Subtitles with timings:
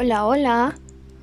[0.00, 0.74] Hola, hola,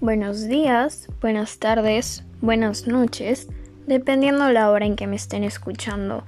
[0.02, 3.48] buenos días, buenas tardes, buenas noches,
[3.88, 6.26] dependiendo la hora en que me estén escuchando.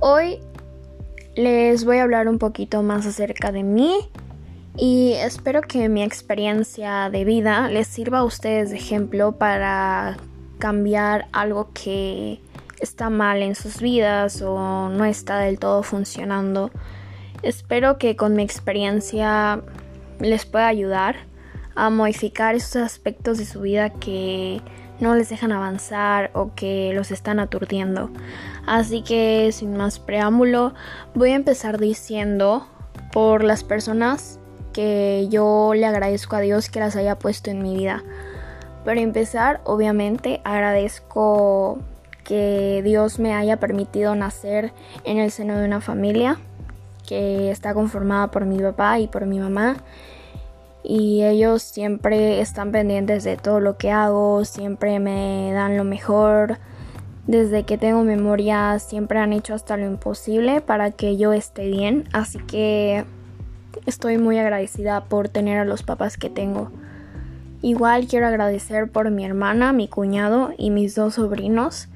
[0.00, 0.40] Hoy
[1.36, 3.94] les voy a hablar un poquito más acerca de mí
[4.76, 10.16] y espero que mi experiencia de vida les sirva a ustedes de ejemplo para
[10.58, 12.40] cambiar algo que
[12.80, 16.72] está mal en sus vidas o no está del todo funcionando.
[17.42, 19.62] Espero que con mi experiencia
[20.18, 21.35] les pueda ayudar
[21.76, 24.60] a modificar esos aspectos de su vida que
[24.98, 28.10] no les dejan avanzar o que los están aturdiendo.
[28.66, 30.74] Así que sin más preámbulo,
[31.14, 32.66] voy a empezar diciendo
[33.12, 34.40] por las personas
[34.72, 38.02] que yo le agradezco a Dios que las haya puesto en mi vida.
[38.84, 41.78] Para empezar, obviamente agradezco
[42.24, 44.72] que Dios me haya permitido nacer
[45.04, 46.38] en el seno de una familia
[47.06, 49.76] que está conformada por mi papá y por mi mamá
[50.88, 56.58] y ellos siempre están pendientes de todo lo que hago, siempre me dan lo mejor.
[57.26, 62.08] Desde que tengo memoria siempre han hecho hasta lo imposible para que yo esté bien,
[62.12, 63.04] así que
[63.84, 66.70] estoy muy agradecida por tener a los papás que tengo.
[67.62, 71.88] Igual quiero agradecer por mi hermana, mi cuñado y mis dos sobrinos,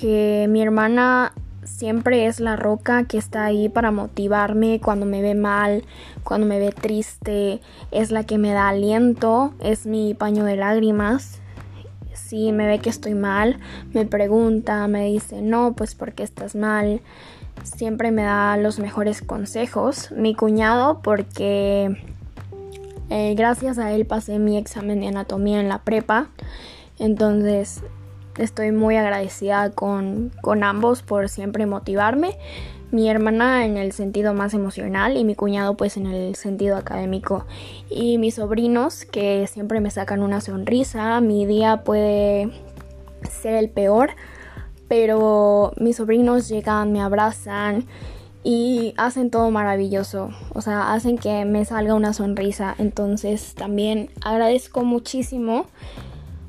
[0.00, 1.32] que mi hermana
[1.68, 5.84] siempre es la roca que está ahí para motivarme cuando me ve mal,
[6.24, 11.40] cuando me ve triste, es la que me da aliento, es mi paño de lágrimas.
[12.14, 13.58] Si me ve que estoy mal,
[13.92, 17.00] me pregunta, me dice, no, pues porque estás mal.
[17.62, 20.10] Siempre me da los mejores consejos.
[20.12, 21.96] Mi cuñado, porque
[23.10, 26.28] eh, gracias a él pasé mi examen de anatomía en la prepa.
[26.98, 27.82] Entonces
[28.38, 30.30] Estoy muy agradecida con,
[30.62, 32.38] ambos por siempre motivarme.
[32.92, 37.46] Mi hermana en el sentido más emocional y mi cuñado pues en el sentido académico.
[37.90, 41.20] Y mis sobrinos que siempre me sacan una sonrisa.
[41.20, 42.50] Mi día puede
[43.28, 44.10] ser el peor,
[44.86, 47.86] pero mis sobrinos llegan, me abrazan
[48.44, 50.30] y hacen todo maravilloso.
[50.54, 52.76] O sea, hacen que me salga una sonrisa.
[52.78, 55.66] Entonces también agradezco muchísimo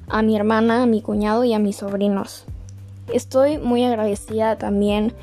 [0.10, 2.46] a mi hermana, a mi cuñado y a mis sobrinos.
[3.14, 5.14] Estoy muy agradecida también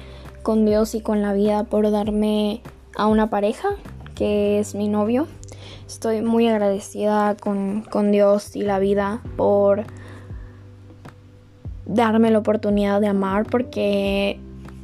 [0.42, 2.62] con Dios y con la vida por darme
[2.96, 3.70] a una pareja
[4.14, 5.26] que es mi novio.
[5.86, 9.84] Estoy muy agradecida con, con Dios y la vida por
[11.84, 14.40] darme la oportunidad de amar porque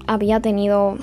[0.06, 0.96] había tenido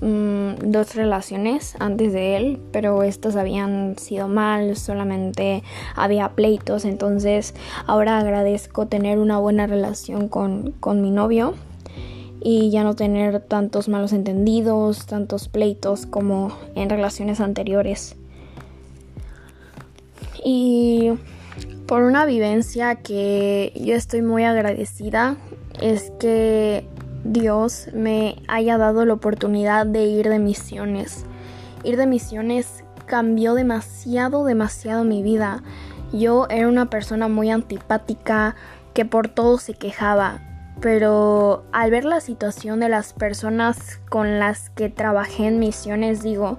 [0.00, 5.64] Mm, dos relaciones antes de él, pero estas habían sido mal, solamente
[5.96, 7.54] había pleitos, entonces
[7.86, 11.54] ahora agradezco tener una buena relación con, con mi novio
[12.40, 18.14] y ya no tener tantos malos entendidos, tantos pleitos como en relaciones anteriores.
[20.44, 21.10] Y
[21.86, 25.36] por una vivencia que yo estoy muy agradecida
[25.80, 26.86] es que
[27.24, 31.26] Dios me haya dado la oportunidad de ir de misiones.
[31.84, 35.62] Ir de misiones cambió demasiado, demasiado mi vida.
[36.12, 38.54] Yo era una persona muy antipática
[38.94, 40.40] que por todo se quejaba,
[40.80, 46.58] pero al ver la situación de las personas con las que trabajé en misiones digo,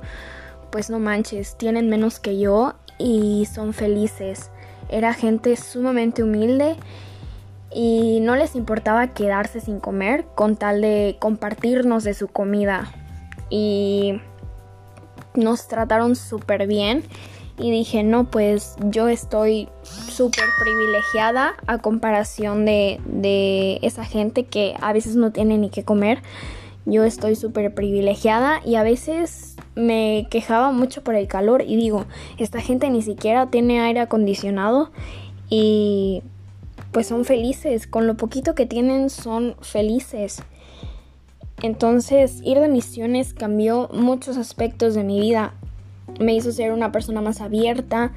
[0.72, 4.52] pues no manches, tienen menos que yo y son felices.
[4.90, 6.76] Era gente sumamente humilde
[7.74, 12.92] y no les importaba quedarse sin comer con tal de compartirnos de su comida.
[13.50, 14.22] Y
[15.36, 17.04] nos trataron súper bien.
[17.58, 24.76] Y dije no pues yo estoy súper privilegiada a comparación de, de esa gente que
[24.80, 26.22] a veces no tiene ni qué comer.
[26.86, 32.06] Yo estoy súper privilegiada y a veces me quejaba mucho por el calor y digo,
[32.38, 34.92] esta gente ni siquiera tiene aire acondicionado
[35.50, 36.24] y
[36.92, 40.44] pues son felices, con lo poquito que tienen son felices.
[41.62, 45.54] Entonces ir de misiones cambió muchos aspectos de mi vida.
[46.20, 48.12] Me hizo ser una persona más abierta,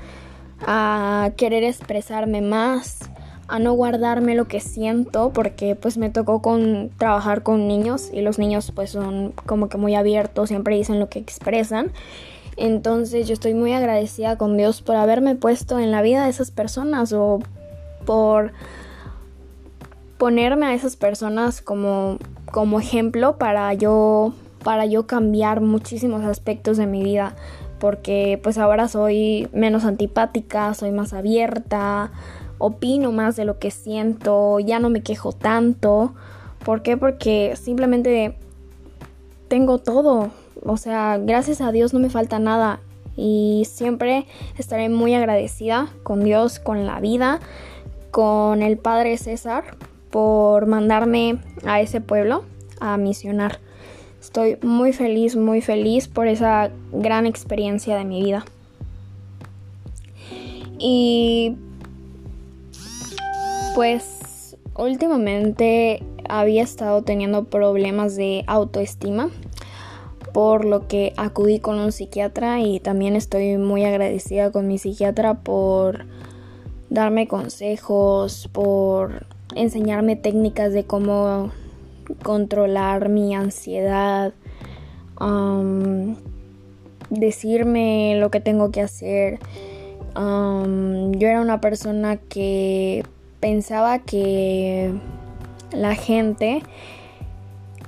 [0.65, 3.11] a querer expresarme más,
[3.49, 8.21] a no guardarme lo que siento, porque pues me tocó con trabajar con niños y
[8.21, 11.93] los niños pues son como que muy abiertos, siempre dicen lo que expresan.
[12.57, 16.51] Entonces yo estoy muy agradecida con Dios por haberme puesto en la vida de esas
[16.51, 17.41] personas o
[18.05, 18.53] por
[20.19, 22.19] ponerme a esas personas como,
[22.53, 24.33] como ejemplo para yo,
[24.63, 27.35] para yo cambiar muchísimos aspectos de mi vida.
[27.81, 32.13] Porque pues ahora soy menos antipática, soy más abierta,
[32.59, 36.15] opino más de lo que siento, ya no me quejo tanto.
[36.65, 36.97] ¿Por qué?
[36.97, 38.37] Porque simplemente
[39.49, 40.31] tengo todo.
[40.65, 42.79] O sea, gracias a Dios no me falta nada.
[43.15, 44.25] y siempre
[44.57, 47.41] estaré muy agradecida con Dios, con la vida,
[48.13, 49.77] con el Padre César
[50.11, 52.45] por mandarme a ese pueblo
[52.79, 53.59] a misionar.
[54.21, 58.45] Estoy muy feliz, muy feliz por esa gran experiencia de mi vida.
[60.79, 61.57] Y
[63.75, 69.31] pues últimamente había estado teniendo problemas de autoestima,
[70.35, 75.41] por lo que acudí con un psiquiatra y también estoy muy agradecida con mi psiquiatra
[75.41, 76.07] por
[76.93, 81.51] darme consejos, por enseñarme técnicas de cómo
[82.23, 84.35] controlar mi ansiedad,
[87.09, 89.39] decirme lo que tengo que hacer.
[90.15, 93.05] yo era una persona que
[93.41, 94.93] pensaba que
[95.73, 96.63] la gente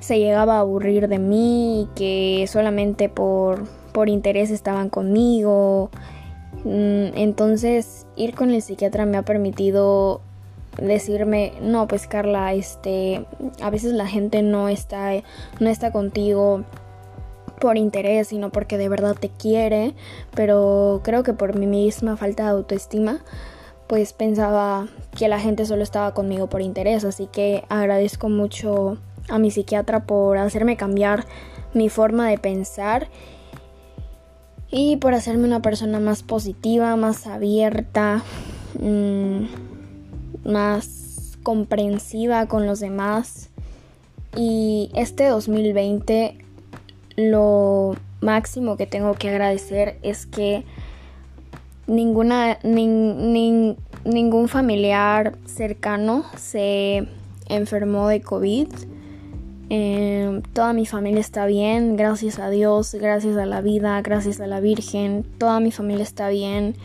[0.00, 5.90] se llegaba a aburrir de mí, que solamente por, por interés estaban conmigo.
[6.64, 10.22] Mm, entonces ir con el psiquiatra me ha permitido
[10.78, 13.26] decirme, no, pues Carla, este,
[13.62, 15.12] a veces la gente no está,
[15.60, 16.64] no está contigo
[17.60, 19.94] por interés, sino porque de verdad te quiere,
[20.34, 23.20] pero creo que por mi misma falta de autoestima,
[23.86, 29.38] pues pensaba que la gente solo estaba conmigo por interés, así que agradezco mucho a
[29.38, 31.24] mi psiquiatra por hacerme cambiar
[31.74, 33.08] mi forma de pensar
[34.76, 38.24] y por hacerme una persona más positiva, más abierta,
[38.80, 39.44] mmm,
[40.44, 43.50] más comprensiva con los demás.
[44.36, 46.38] Y este 2020
[47.14, 50.64] lo máximo que tengo que agradecer es que
[51.86, 57.06] ninguna ningún familiar cercano se
[57.48, 58.66] enfermó de COVID.
[59.74, 64.46] Em, toda mi familia está bien, gracias a Dios, gracias a la vida, gracias a
[64.46, 65.24] la Virgen.
[65.38, 66.76] Toda mi familia está bien.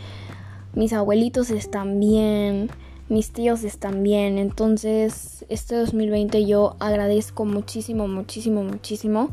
[0.74, 2.70] Mis abuelitos están bien
[3.10, 4.38] mis tíos están bien.
[4.38, 9.30] Entonces, este 2020 yo agradezco muchísimo, muchísimo, muchísimo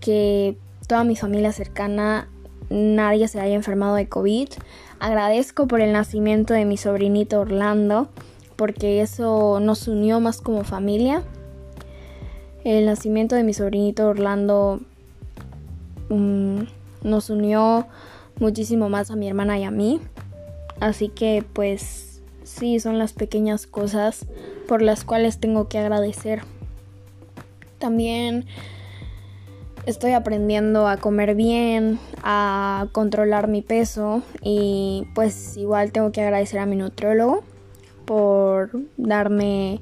[0.00, 2.28] que toda mi familia cercana,
[2.70, 4.48] nadie se haya enfermado de COVID.
[4.98, 8.08] Agradezco por el nacimiento de mi sobrinito Orlando,
[8.56, 11.22] porque eso nos unió más como familia.
[12.64, 14.80] El nacimiento de mi sobrinito Orlando
[16.08, 16.62] mm,
[17.02, 17.86] nos unió
[18.40, 20.00] muchísimo más a mi hermana y a mí.
[20.80, 24.26] Así que pues sí, son las pequeñas cosas
[24.66, 26.42] por las cuales tengo que agradecer.
[27.78, 28.46] También
[29.86, 36.58] estoy aprendiendo a comer bien, a controlar mi peso y pues igual tengo que agradecer
[36.58, 37.42] a mi nutriólogo
[38.04, 39.80] por darme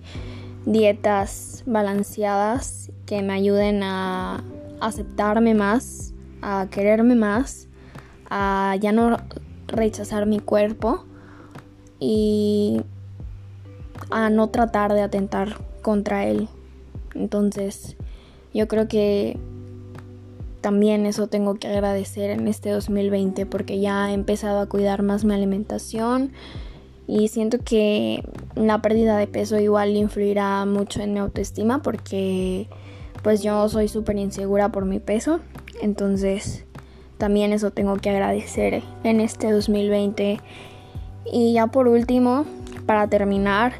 [0.66, 4.44] dietas balanceadas que me ayuden a
[4.80, 7.68] aceptarme más, a quererme más,
[8.28, 9.16] a ya no
[9.68, 11.04] rechazar mi cuerpo
[11.98, 12.82] y
[14.10, 16.48] a no tratar de atentar contra él.
[17.14, 17.96] Entonces,
[18.52, 19.38] yo creo que
[20.60, 25.24] también eso tengo que agradecer en este 2020 porque ya he empezado a cuidar más
[25.24, 26.32] mi alimentación
[27.06, 28.22] y siento que
[28.54, 32.68] la pérdida de peso igual influirá mucho en mi autoestima porque
[33.22, 35.40] pues yo soy súper insegura por mi peso.
[35.80, 36.64] Entonces,
[37.18, 40.40] también eso tengo que agradecer en este 2020
[41.32, 42.44] y ya por último,
[42.86, 43.74] para terminar,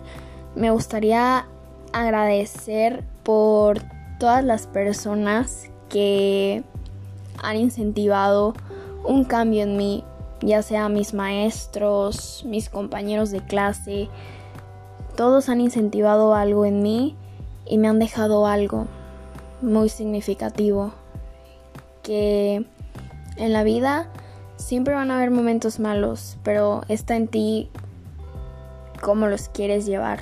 [0.54, 1.47] me gustaría
[1.92, 3.78] agradecer por
[4.18, 6.64] todas las personas que
[7.42, 8.54] han incentivado
[9.04, 10.04] un cambio en mí,
[10.40, 14.09] ya sea mis maestros, mis compañeros de clase,
[15.16, 17.16] todos han incentivado algo en mí
[17.64, 18.87] y me han dejado algo
[19.62, 20.93] muy significativo
[22.02, 22.66] que
[23.37, 24.09] en la vida
[24.57, 27.69] Siempre van a haber momentos malos, pero está en ti
[29.02, 30.21] cómo los quieres llevar.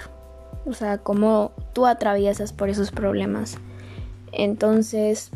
[0.66, 3.58] O sea, cómo tú atraviesas por esos problemas.
[4.32, 5.30] Entonces,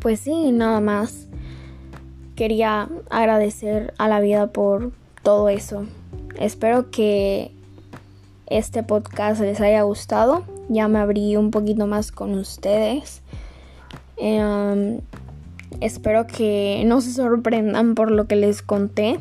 [0.00, 1.28] pues sí, nada más.
[2.36, 5.86] Quería agradecer a la vida por todo eso.
[6.38, 7.52] Espero que
[8.46, 10.44] este podcast les haya gustado.
[10.68, 13.22] Ya me abrí un poquito más con ustedes.
[14.16, 15.00] Em,
[15.80, 19.18] Espero que no se sorprendan por lo que les conté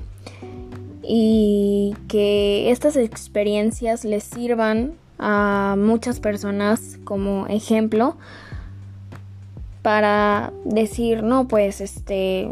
[1.01, 8.15] y que estas experiencias les sirvan a muchas personas como ejemplo
[9.81, 12.49] para decir, no, pues este,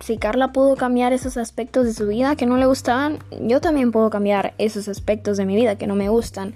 [0.00, 3.92] si Carla pudo cambiar esos aspectos de su vida que no le gustaban, yo también
[3.92, 6.54] puedo cambiar esos aspectos de mi vida que no me gustan.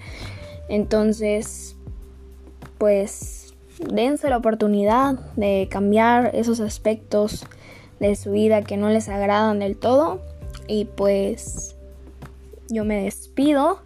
[0.69, 1.75] Entonces,
[2.77, 3.53] pues
[3.91, 7.45] dense la oportunidad de cambiar esos aspectos,
[7.99, 10.21] de su vida que no les agradan del todo.
[10.67, 11.75] Y pues
[12.69, 13.79] yo me despido.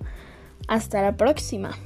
[0.67, 1.77] Hasta la próxima.